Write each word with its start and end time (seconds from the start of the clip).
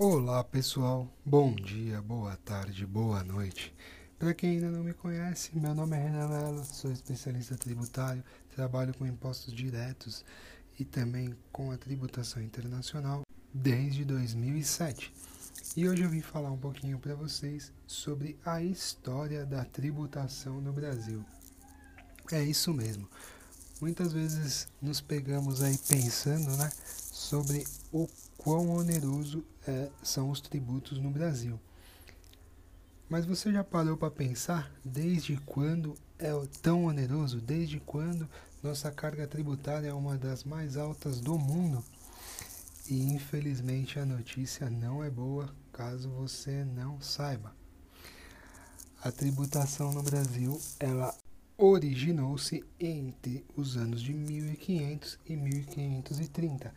Olá 0.00 0.44
pessoal, 0.44 1.12
bom 1.26 1.52
dia, 1.52 2.00
boa 2.00 2.36
tarde, 2.36 2.86
boa 2.86 3.24
noite. 3.24 3.74
Para 4.16 4.32
quem 4.32 4.50
ainda 4.50 4.70
não 4.70 4.84
me 4.84 4.94
conhece, 4.94 5.50
meu 5.58 5.74
nome 5.74 5.96
é 5.96 6.00
Renan 6.00 6.28
Mello, 6.28 6.64
sou 6.64 6.92
especialista 6.92 7.56
tributário, 7.56 8.22
trabalho 8.54 8.94
com 8.96 9.04
impostos 9.04 9.52
diretos 9.52 10.24
e 10.78 10.84
também 10.84 11.34
com 11.50 11.72
a 11.72 11.76
tributação 11.76 12.40
internacional 12.40 13.22
desde 13.52 14.04
2007. 14.04 15.12
E 15.76 15.88
hoje 15.88 16.04
eu 16.04 16.10
vim 16.10 16.20
falar 16.20 16.52
um 16.52 16.58
pouquinho 16.58 17.00
para 17.00 17.16
vocês 17.16 17.72
sobre 17.84 18.38
a 18.46 18.62
história 18.62 19.44
da 19.44 19.64
tributação 19.64 20.60
no 20.60 20.72
Brasil. 20.72 21.24
É 22.30 22.40
isso 22.40 22.72
mesmo. 22.72 23.08
Muitas 23.80 24.12
vezes 24.12 24.68
nos 24.80 25.00
pegamos 25.00 25.60
aí 25.60 25.76
pensando, 25.76 26.56
né, 26.56 26.70
sobre 26.84 27.66
o 27.90 28.06
quão 28.36 28.70
oneroso 28.70 29.44
é, 29.68 29.90
são 30.02 30.30
os 30.30 30.40
tributos 30.40 30.98
no 30.98 31.10
Brasil. 31.10 31.60
Mas 33.06 33.26
você 33.26 33.52
já 33.52 33.62
parou 33.62 33.98
para 33.98 34.10
pensar 34.10 34.72
desde 34.82 35.36
quando 35.44 35.94
é 36.18 36.30
tão 36.62 36.86
oneroso? 36.86 37.40
Desde 37.40 37.78
quando 37.78 38.28
nossa 38.62 38.90
carga 38.90 39.26
tributária 39.26 39.88
é 39.88 39.92
uma 39.92 40.16
das 40.16 40.42
mais 40.42 40.76
altas 40.78 41.20
do 41.20 41.38
mundo? 41.38 41.84
E 42.88 43.12
infelizmente 43.12 43.98
a 43.98 44.06
notícia 44.06 44.70
não 44.70 45.04
é 45.04 45.10
boa 45.10 45.54
caso 45.70 46.08
você 46.08 46.64
não 46.64 47.00
saiba. 47.00 47.54
A 49.02 49.12
tributação 49.12 49.92
no 49.92 50.02
Brasil, 50.02 50.60
ela 50.80 51.14
originou-se 51.56 52.64
entre 52.80 53.44
os 53.54 53.76
anos 53.76 54.00
de 54.00 54.14
1500 54.14 55.18
e 55.26 55.36
1530 55.36 56.72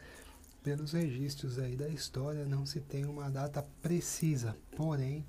pelos 0.63 0.91
registros 0.91 1.57
aí 1.57 1.75
da 1.75 1.87
história, 1.87 2.45
não 2.45 2.65
se 2.65 2.79
tem 2.79 3.05
uma 3.05 3.29
data 3.29 3.63
precisa, 3.81 4.55
porém, 4.75 5.25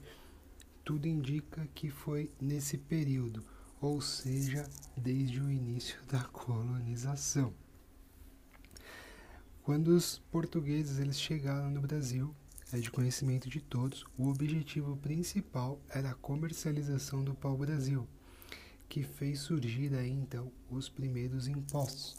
tudo 0.84 1.06
indica 1.06 1.66
que 1.75 1.91
foi 1.91 2.30
nesse 2.41 2.77
período, 2.77 3.44
ou 3.80 4.00
seja, 4.00 4.69
desde 4.97 5.41
o 5.41 5.50
início 5.50 5.98
da 6.06 6.22
colonização. 6.25 7.53
Quando 9.62 9.88
os 9.88 10.19
portugueses 10.30 10.98
eles 10.98 11.20
chegaram 11.20 11.70
no 11.70 11.80
Brasil, 11.80 12.34
é 12.72 12.78
de 12.78 12.91
conhecimento 12.91 13.48
de 13.48 13.60
todos, 13.60 14.05
o 14.19 14.28
objetivo 14.28 14.97
principal 14.97 15.80
era 15.88 16.10
a 16.10 16.14
comercialização 16.14 17.22
do 17.22 17.34
pau-brasil, 17.34 18.08
que 18.88 19.03
fez 19.03 19.41
surgir 19.41 19.94
aí 19.94 20.10
então 20.10 20.50
os 20.70 20.88
primeiros 20.88 21.47
impostos. 21.47 22.16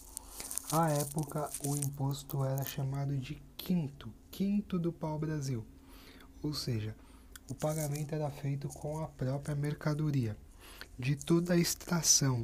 À 0.76 0.90
época, 0.90 1.52
o 1.68 1.76
imposto 1.76 2.44
era 2.44 2.66
chamado 2.66 3.16
de 3.16 3.40
quinto, 3.56 4.12
quinto 4.32 4.80
do 4.80 4.92
pau-brasil. 4.92 5.64
Ou 6.42 6.52
seja, 6.52 6.96
o 7.48 7.54
pagamento 7.54 8.16
era 8.16 8.28
feito 8.32 8.68
com 8.70 8.98
a 8.98 9.08
própria 9.08 9.54
mercadoria. 9.54 10.36
De 10.98 11.16
toda 11.16 11.54
a 11.54 11.58
extração 11.58 12.44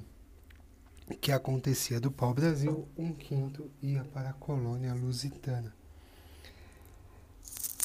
que 1.19 1.31
acontecia 1.31 1.99
do 1.99 2.11
pau-brasil, 2.11 2.87
um 2.95 3.11
quinto 3.13 3.67
ia 3.81 4.03
para 4.03 4.29
a 4.29 4.33
colônia 4.33 4.93
lusitana. 4.93 5.73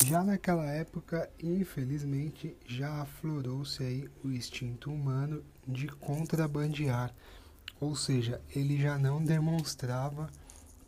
Já 0.05 0.23
naquela 0.23 0.67
época, 0.67 1.31
infelizmente, 1.43 2.55
já 2.67 3.01
aflorou-se 3.01 3.83
aí 3.83 4.11
o 4.23 4.29
instinto 4.31 4.93
humano 4.93 5.43
de 5.67 5.87
contrabandear 5.87 7.15
ou 7.85 7.95
seja, 7.95 8.41
ele 8.57 8.81
já 8.81 8.99
não 8.99 9.23
demonstrava 9.23 10.31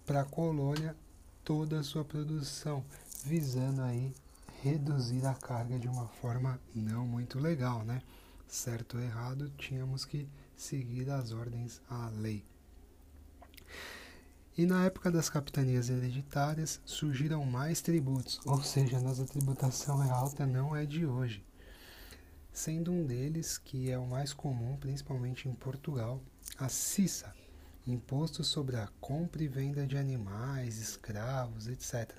para 0.07 0.23
a 0.23 0.25
colônia 0.25 0.97
toda 1.45 1.79
a 1.79 1.83
sua 1.83 2.03
produção, 2.05 2.83
visando 3.23 3.83
aí 3.83 4.15
reduzir 4.63 5.27
a 5.27 5.35
carga 5.35 5.79
de 5.79 5.89
uma 5.89 6.09
forma 6.09 6.59
não 6.75 7.07
muito 7.07 7.39
legal, 7.39 7.85
né? 7.85 8.01
Certo 8.49 8.97
ou 8.97 9.03
errado, 9.03 9.53
tínhamos 9.59 10.07
que 10.07 10.27
seguir 10.57 11.11
as 11.11 11.33
ordens 11.33 11.83
à 11.91 12.09
lei. 12.09 12.43
E 14.57 14.65
na 14.65 14.87
época 14.87 15.11
das 15.11 15.29
capitanias 15.29 15.91
hereditárias 15.91 16.81
surgiram 16.87 17.45
mais 17.45 17.83
tributos, 17.83 18.41
ou 18.47 18.63
seja, 18.63 18.99
nossa 19.01 19.27
tributação 19.27 20.03
é 20.03 20.09
alta 20.09 20.47
não 20.47 20.75
é 20.75 20.87
de 20.87 21.05
hoje. 21.05 21.45
Sendo 22.57 22.91
um 22.91 23.05
deles, 23.05 23.59
que 23.59 23.91
é 23.91 23.99
o 23.99 24.07
mais 24.07 24.33
comum, 24.33 24.79
principalmente 24.79 25.47
em 25.47 25.53
Portugal, 25.53 26.23
a 26.57 26.71
CISA, 26.71 27.35
Imposto 27.87 28.43
sobre 28.43 28.77
a 28.77 28.89
Compra 28.99 29.45
e 29.45 29.47
Venda 29.47 29.87
de 29.87 29.99
Animais, 29.99 30.79
Escravos, 30.79 31.69
etc. 31.69 32.19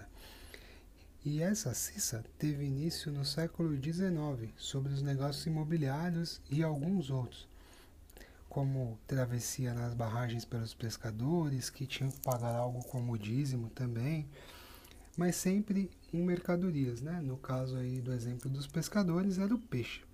E 1.25 1.41
essa 1.41 1.73
CISA 1.73 2.23
teve 2.37 2.63
início 2.63 3.11
no 3.11 3.25
século 3.25 3.75
XIX 3.81 4.53
sobre 4.57 4.93
os 4.93 5.01
negócios 5.01 5.43
imobiliários 5.47 6.39
e 6.51 6.61
alguns 6.61 7.09
outros, 7.09 7.47
como 8.47 8.99
travessia 9.07 9.73
nas 9.73 9.95
barragens 9.95 10.45
pelos 10.45 10.75
pescadores, 10.75 11.71
que 11.71 11.87
tinham 11.87 12.11
que 12.11 12.21
pagar 12.21 12.53
algo 12.53 12.83
como 12.83 13.17
dízimo 13.17 13.71
também, 13.71 14.29
mas 15.17 15.35
sempre 15.35 15.89
em 16.13 16.21
mercadorias, 16.21 17.01
né? 17.01 17.19
No 17.21 17.37
caso 17.37 17.75
aí 17.75 17.99
do 17.99 18.13
exemplo 18.13 18.51
dos 18.51 18.67
pescadores 18.67 19.39
era 19.39 19.53
o 19.53 19.57
peixe. 19.57 20.05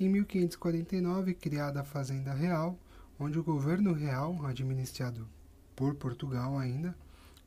Em 0.00 0.08
1549, 0.08 1.34
criada 1.34 1.80
a 1.80 1.84
Fazenda 1.84 2.32
Real, 2.32 2.78
onde 3.18 3.36
o 3.36 3.42
governo 3.42 3.92
real, 3.92 4.46
administrado 4.46 5.28
por 5.74 5.96
Portugal 5.96 6.56
ainda, 6.56 6.96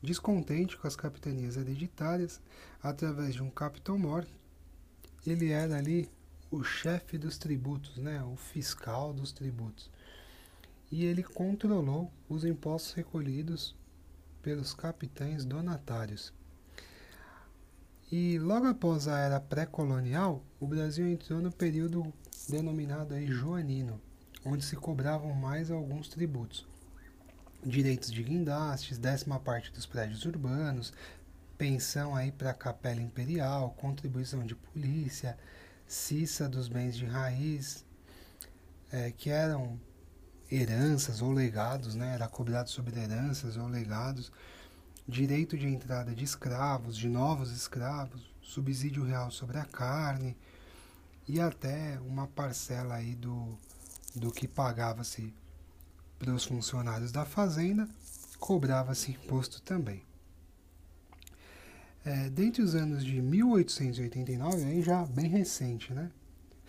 descontente 0.02 0.76
com 0.76 0.86
as 0.86 0.94
capitanias 0.94 1.56
hereditárias, 1.56 2.42
através 2.82 3.34
de 3.34 3.42
um 3.42 3.48
capitão-mor, 3.48 4.26
ele 5.26 5.50
era 5.50 5.78
ali 5.78 6.10
o 6.50 6.62
chefe 6.62 7.16
dos 7.16 7.38
tributos, 7.38 7.96
né, 7.96 8.22
o 8.22 8.36
fiscal 8.36 9.14
dos 9.14 9.32
tributos. 9.32 9.90
E 10.90 11.06
ele 11.06 11.22
controlou 11.22 12.12
os 12.28 12.44
impostos 12.44 12.92
recolhidos 12.92 13.74
pelos 14.42 14.74
capitães 14.74 15.42
donatários. 15.46 16.34
E 18.12 18.38
logo 18.38 18.66
após 18.66 19.08
a 19.08 19.18
era 19.18 19.40
pré-colonial, 19.40 20.44
o 20.60 20.66
Brasil 20.66 21.08
entrou 21.08 21.40
no 21.40 21.50
período 21.50 22.12
denominado 22.46 23.14
aí 23.14 23.26
joanino, 23.26 23.98
onde 24.44 24.62
se 24.62 24.76
cobravam 24.76 25.32
mais 25.32 25.70
alguns 25.70 26.08
tributos. 26.08 26.66
Direitos 27.64 28.12
de 28.12 28.22
guindastes, 28.22 28.98
décima 28.98 29.40
parte 29.40 29.72
dos 29.72 29.86
prédios 29.86 30.26
urbanos, 30.26 30.92
pensão 31.56 32.14
aí 32.14 32.30
para 32.30 32.50
a 32.50 32.54
capela 32.54 33.00
imperial, 33.00 33.70
contribuição 33.78 34.44
de 34.44 34.54
polícia, 34.54 35.38
cissa 35.86 36.46
dos 36.46 36.68
bens 36.68 36.94
de 36.94 37.06
raiz, 37.06 37.82
é, 38.92 39.10
que 39.10 39.30
eram 39.30 39.80
heranças 40.50 41.22
ou 41.22 41.32
legados, 41.32 41.94
né? 41.94 42.12
Era 42.12 42.28
cobrado 42.28 42.68
sobre 42.68 43.00
heranças 43.00 43.56
ou 43.56 43.68
legados 43.68 44.30
direito 45.06 45.56
de 45.56 45.66
entrada 45.66 46.14
de 46.14 46.24
escravos, 46.24 46.96
de 46.96 47.08
novos 47.08 47.50
escravos, 47.50 48.22
subsídio 48.40 49.04
real 49.04 49.30
sobre 49.30 49.58
a 49.58 49.64
carne 49.64 50.36
e 51.28 51.40
até 51.40 51.98
uma 52.00 52.26
parcela 52.26 52.94
aí 52.94 53.14
do, 53.14 53.56
do 54.14 54.30
que 54.30 54.46
pagava-se 54.46 55.32
para 56.18 56.32
os 56.32 56.44
funcionários 56.44 57.10
da 57.10 57.24
fazenda, 57.24 57.88
cobrava-se 58.38 59.10
imposto 59.12 59.60
também. 59.62 60.02
É, 62.04 62.28
dentre 62.28 62.62
os 62.62 62.74
anos 62.74 63.04
de 63.04 63.22
1889, 63.22 64.64
aí 64.64 64.82
já 64.82 65.04
bem 65.04 65.28
recente, 65.28 65.92
né? 65.92 66.10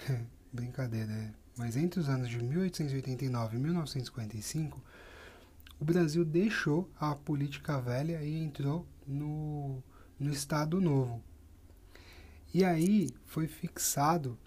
Brincadeira, 0.53 1.11
é. 1.11 1.31
mas 1.57 1.75
entre 1.75 1.99
os 1.99 2.07
anos 2.07 2.29
de 2.29 2.37
1889 2.43 3.57
e 3.57 3.59
1955, 3.59 4.79
o 5.83 5.85
Brasil 5.85 6.23
deixou 6.23 6.89
a 6.97 7.13
política 7.13 7.77
velha 7.81 8.23
e 8.23 8.41
entrou 8.41 8.87
no, 9.05 9.83
no 10.17 10.31
Estado 10.31 10.79
Novo. 10.79 11.21
E 12.53 12.63
aí 12.63 13.09
foi 13.25 13.49
fixado 13.49 14.39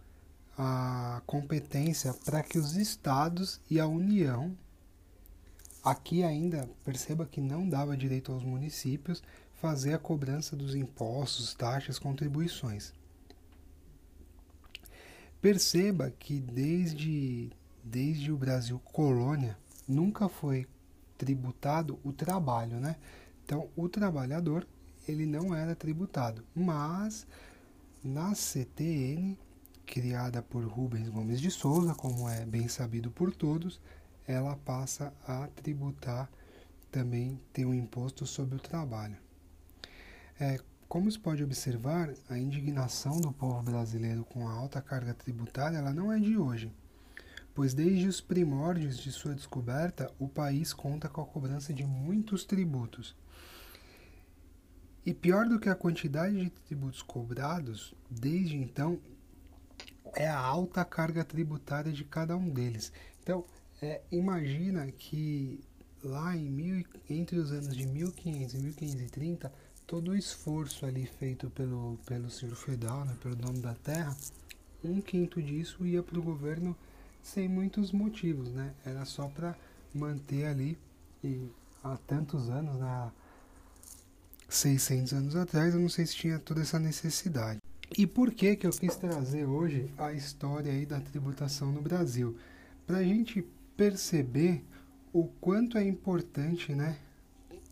a 0.56 1.20
competência 1.26 2.14
para 2.24 2.42
que 2.42 2.58
os 2.58 2.74
estados 2.74 3.60
e 3.68 3.78
a 3.78 3.86
União, 3.86 4.56
aqui 5.84 6.22
ainda 6.24 6.66
perceba 6.82 7.26
que 7.26 7.42
não 7.42 7.68
dava 7.68 7.98
direito 7.98 8.32
aos 8.32 8.42
municípios 8.42 9.22
fazer 9.56 9.92
a 9.92 9.98
cobrança 9.98 10.56
dos 10.56 10.74
impostos, 10.74 11.52
taxas, 11.52 11.98
contribuições. 11.98 12.94
Perceba 15.42 16.10
que 16.18 16.40
desde, 16.40 17.50
desde 17.84 18.32
o 18.32 18.38
Brasil 18.38 18.78
colônia 18.78 19.58
nunca 19.86 20.30
foi 20.30 20.66
tributado 21.16 21.98
o 22.04 22.12
trabalho, 22.12 22.78
né? 22.78 22.96
Então, 23.44 23.68
o 23.76 23.88
trabalhador, 23.88 24.66
ele 25.06 25.26
não 25.26 25.54
era 25.54 25.74
tributado, 25.74 26.44
mas 26.54 27.26
na 28.02 28.34
CTN, 28.34 29.38
criada 29.84 30.42
por 30.42 30.64
Rubens 30.64 31.08
Gomes 31.08 31.40
de 31.40 31.50
Souza, 31.50 31.94
como 31.94 32.28
é 32.28 32.44
bem 32.44 32.66
sabido 32.68 33.10
por 33.10 33.34
todos, 33.34 33.80
ela 34.26 34.56
passa 34.56 35.12
a 35.26 35.46
tributar 35.48 36.28
também 36.90 37.40
ter 37.52 37.64
um 37.64 37.74
imposto 37.74 38.26
sobre 38.26 38.56
o 38.56 38.60
trabalho. 38.60 39.16
É, 40.40 40.58
como 40.88 41.10
se 41.10 41.18
pode 41.18 41.42
observar, 41.42 42.12
a 42.28 42.38
indignação 42.38 43.20
do 43.20 43.32
povo 43.32 43.62
brasileiro 43.62 44.24
com 44.24 44.48
a 44.48 44.52
alta 44.52 44.80
carga 44.80 45.14
tributária 45.14 45.78
ela 45.78 45.92
não 45.92 46.12
é 46.12 46.18
de 46.18 46.36
hoje, 46.36 46.72
pois 47.56 47.72
desde 47.72 48.06
os 48.06 48.20
primórdios 48.20 48.98
de 48.98 49.10
sua 49.10 49.34
descoberta, 49.34 50.12
o 50.18 50.28
país 50.28 50.74
conta 50.74 51.08
com 51.08 51.22
a 51.22 51.26
cobrança 51.26 51.72
de 51.72 51.86
muitos 51.86 52.44
tributos. 52.44 53.16
E 55.06 55.14
pior 55.14 55.48
do 55.48 55.58
que 55.58 55.70
a 55.70 55.74
quantidade 55.74 56.38
de 56.38 56.50
tributos 56.50 57.00
cobrados, 57.00 57.94
desde 58.10 58.58
então, 58.58 59.00
é 60.14 60.28
a 60.28 60.38
alta 60.38 60.84
carga 60.84 61.24
tributária 61.24 61.90
de 61.90 62.04
cada 62.04 62.36
um 62.36 62.50
deles. 62.50 62.92
Então, 63.22 63.42
é, 63.80 64.02
imagina 64.12 64.86
que 64.92 65.58
lá 66.04 66.36
em 66.36 66.50
mil, 66.50 66.84
entre 67.08 67.38
os 67.38 67.52
anos 67.52 67.74
de 67.74 67.86
1500 67.86 68.52
e 68.54 68.58
1530, 68.58 69.52
todo 69.86 70.10
o 70.10 70.14
esforço 70.14 70.84
ali 70.84 71.06
feito 71.06 71.48
pelo, 71.48 71.98
pelo 72.04 72.28
senhor 72.28 72.54
feudal, 72.54 73.06
né, 73.06 73.16
pelo 73.22 73.34
dono 73.34 73.60
da 73.60 73.74
terra, 73.76 74.14
um 74.84 75.00
quinto 75.00 75.42
disso 75.42 75.86
ia 75.86 76.02
para 76.02 76.18
o 76.18 76.22
governo 76.22 76.76
sem 77.26 77.48
muitos 77.48 77.90
motivos, 77.90 78.52
né? 78.52 78.72
Era 78.84 79.04
só 79.04 79.26
para 79.26 79.56
manter 79.92 80.46
ali 80.46 80.78
e 81.24 81.50
há 81.82 81.96
tantos 82.06 82.48
anos, 82.48 82.76
né? 82.76 83.10
600 84.48 85.12
anos 85.12 85.34
atrás, 85.34 85.74
eu 85.74 85.80
não 85.80 85.88
sei 85.88 86.06
se 86.06 86.14
tinha 86.14 86.38
toda 86.38 86.60
essa 86.60 86.78
necessidade. 86.78 87.58
E 87.98 88.06
por 88.06 88.30
que 88.32 88.54
que 88.54 88.64
eu 88.64 88.70
quis 88.70 88.94
trazer 88.94 89.44
hoje 89.44 89.90
a 89.98 90.12
história 90.12 90.70
aí 90.72 90.86
da 90.86 91.00
tributação 91.00 91.72
no 91.72 91.82
Brasil? 91.82 92.36
Para 92.86 92.98
a 92.98 93.02
gente 93.02 93.44
perceber 93.76 94.64
o 95.12 95.24
quanto 95.40 95.76
é 95.78 95.84
importante, 95.84 96.76
né, 96.76 96.96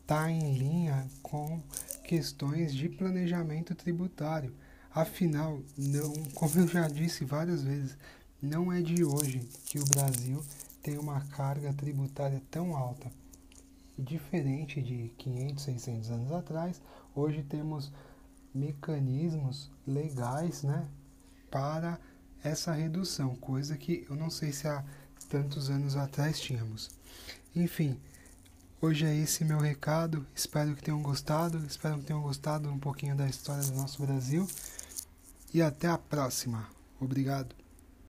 tá 0.05 0.29
em 0.29 0.59
linha 0.59 1.07
com 1.23 1.63
questões 2.03 2.75
de 2.75 2.89
planejamento 2.89 3.73
tributário. 3.73 4.53
Afinal, 4.93 5.63
não, 5.79 6.13
como 6.35 6.59
eu 6.59 6.67
já 6.67 6.89
disse 6.89 7.25
várias 7.25 7.63
vezes, 7.63 7.97
não 8.45 8.71
é 8.71 8.83
de 8.83 9.05
hoje 9.05 9.41
que 9.65 9.79
o 9.79 9.85
Brasil 9.87 10.45
tem 10.83 10.99
uma 10.99 11.21
carga 11.23 11.73
tributária 11.73 12.43
tão 12.51 12.77
alta. 12.77 13.11
Diferente 13.99 14.83
de 14.83 15.11
500, 15.17 15.65
600 15.65 16.11
anos 16.11 16.33
atrás, 16.33 16.81
hoje 17.15 17.43
temos 17.43 17.91
mecanismos 18.55 19.71
legais 19.87 20.63
né, 20.63 20.87
para 21.51 21.99
essa 22.43 22.73
redução, 22.73 23.35
coisa 23.37 23.77
que 23.77 24.07
eu 24.09 24.15
não 24.15 24.29
sei 24.29 24.53
se 24.53 24.69
há 24.69 24.85
tantos 25.29 25.71
anos 25.71 25.97
atrás 25.97 26.39
tínhamos. 26.39 26.91
Enfim, 27.57 27.99
hoje 28.81 29.07
é 29.07 29.17
esse 29.17 29.45
meu 29.45 29.59
recado. 29.59 30.27
Espero 30.35 30.77
que 30.77 30.83
tenham 30.83 31.03
gostado. 31.03 31.65
Espero 31.67 31.99
que 31.99 32.05
tenham 32.05 32.21
gostado 32.21 32.69
um 32.69 32.79
pouquinho 32.79 33.17
da 33.17 33.27
história 33.27 33.65
do 33.65 33.75
nosso 33.75 34.05
Brasil. 34.05 34.47
E 35.53 35.63
até 35.63 35.89
a 35.89 35.97
próxima. 35.97 36.69
Obrigado. 37.01 37.64